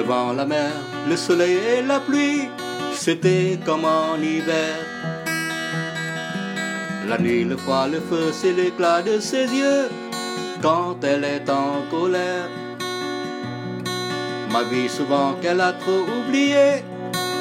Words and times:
Le 0.00 0.06
vent, 0.06 0.32
la 0.32 0.46
mer, 0.46 0.72
le 1.10 1.14
soleil 1.14 1.58
et 1.72 1.82
la 1.82 2.00
pluie, 2.00 2.48
c'était 2.94 3.58
comme 3.66 3.84
en 3.84 4.16
hiver. 4.16 4.76
La 7.06 7.18
nuit, 7.18 7.44
le 7.44 7.58
froid, 7.58 7.86
le 7.86 8.00
feu, 8.00 8.32
c'est 8.32 8.54
l'éclat 8.54 9.02
de 9.02 9.20
ses 9.20 9.44
yeux 9.44 9.90
quand 10.62 11.04
elle 11.04 11.24
est 11.24 11.50
en 11.50 11.82
colère. 11.90 12.48
Ma 14.50 14.62
vie, 14.70 14.88
souvent 14.88 15.34
qu'elle 15.42 15.60
a 15.60 15.74
trop 15.74 16.06
oublié, 16.18 16.82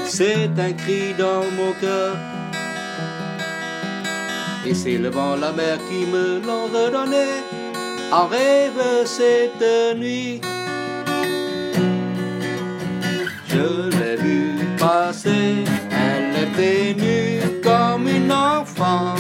c'est 0.05 0.49
un 0.67 0.73
cri 0.73 1.13
dans 1.17 1.45
mon 1.57 1.71
cœur. 1.79 2.17
Et 4.67 4.73
c'est 4.73 4.97
le 4.97 5.07
vent, 5.07 5.37
la 5.37 5.53
mer 5.53 5.77
qui 5.87 6.05
me 6.13 6.41
l'ont 6.45 6.67
redonné 6.77 7.27
en 8.11 8.27
rêve 8.27 8.83
cette 9.05 9.95
nuit. 9.95 10.41
Je 13.59 13.89
l'ai 13.97 14.15
vue 14.15 14.77
passer, 14.77 15.65
elle 15.91 16.47
était 16.47 16.93
nue 16.93 17.41
comme 17.61 18.07
une 18.07 18.31
enfant, 18.31 19.15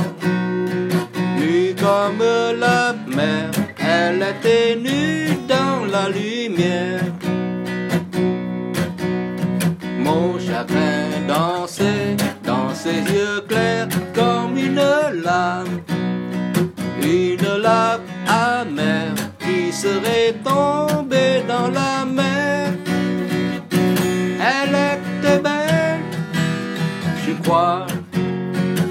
nue 1.37 1.75
comme 1.85 2.23
la 2.57 2.95
mer, 3.17 3.51
elle 3.77 4.23
était 4.33 4.77
nue 4.77 5.37
dans 5.45 5.83
la 5.93 6.07
lumière. 6.07 7.03
Mon 10.05 10.39
chagrin 10.39 11.09
dansait 11.27 12.15
dans 12.45 12.73
ses 12.73 13.01
yeux 13.13 13.41
clairs 13.45 13.89
comme 14.15 14.57
une 14.57 14.85
lame, 15.25 15.81
une 17.01 17.61
lame 17.61 18.05
amère 18.25 19.15
qui 19.39 19.73
serait 19.73 20.33
tombée 20.45 20.88
crois 27.41 27.85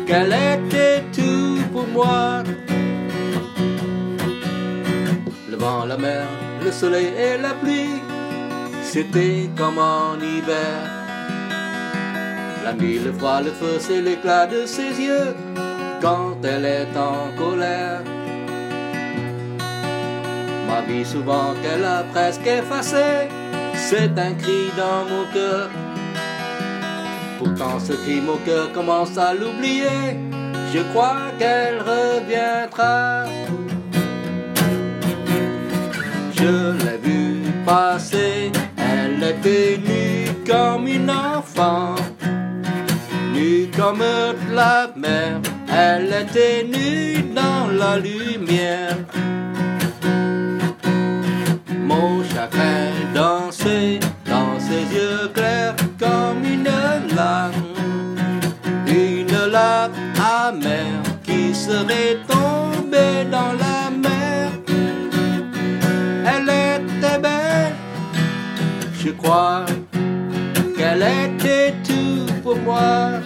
qu'elle 0.07 0.33
était 0.33 1.03
tout 1.13 1.59
pour 1.73 1.87
moi. 1.89 2.43
Le 5.51 5.57
vent, 5.57 5.85
la 5.85 5.97
mer, 5.97 6.27
le 6.65 6.71
soleil 6.71 7.09
et 7.19 7.39
la 7.41 7.55
pluie, 7.55 8.01
c'était 8.83 9.49
comme 9.57 9.79
en 9.79 10.17
hiver. 10.17 10.77
La 12.65 12.73
nuit, 12.75 12.99
le 12.99 13.13
froid, 13.13 13.41
le 13.41 13.51
feu, 13.51 13.77
c'est 13.79 14.03
l'éclat 14.03 14.47
de 14.47 14.67
ses 14.67 14.93
yeux 15.01 15.35
quand 16.01 16.37
elle 16.45 16.65
est 16.65 16.97
en 16.97 17.37
colère. 17.37 18.03
Ma 20.69 20.83
vie, 20.83 21.05
souvent 21.05 21.55
qu'elle 21.63 21.85
a 21.85 22.03
presque 22.13 22.47
effacée, 22.47 23.29
c'est 23.75 24.19
un 24.19 24.35
cri 24.35 24.71
dans 24.77 25.05
mon 25.11 25.25
cœur. 25.33 25.71
Pourtant, 27.39 27.79
ce 27.79 27.93
cri, 27.93 28.21
mon 28.21 28.37
cœur 28.39 28.73
commence 28.73 29.17
à 29.17 29.35
l'oublier. 29.35 30.19
Je 30.73 30.81
crois 30.91 31.31
qu'elle 31.39 31.79
reviendra. 31.79 33.25
Je 36.37 36.73
l'ai 36.85 36.99
vue 37.03 37.43
passer, 37.65 38.53
elle 38.77 39.23
était 39.23 39.79
nue 39.79 40.29
comme 40.47 40.87
une 40.87 41.11
enfant 41.11 41.95
nue 43.39 43.69
comme 43.77 44.05
la 44.53 44.91
mer, 44.97 45.41
elle 45.73 46.13
était 46.23 46.65
nue 46.65 47.23
dans 47.35 47.69
la 47.83 47.99
lumière. 47.99 48.97
Mon 51.91 52.23
chagrin 52.31 52.78
serait 61.69 62.17
tombée 62.27 63.25
dans 63.31 63.53
la 63.65 63.91
mer. 63.91 64.51
Elle 66.33 66.49
était 66.49 67.19
belle, 67.19 67.75
je 69.03 69.11
crois 69.11 69.67
qu'elle 70.77 71.03
était 71.03 71.75
tout 71.87 72.27
pour 72.43 72.57
moi. 72.57 73.21